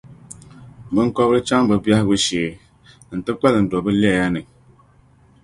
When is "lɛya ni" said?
4.01-4.41